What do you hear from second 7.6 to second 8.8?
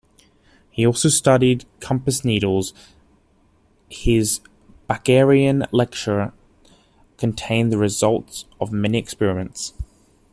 the results of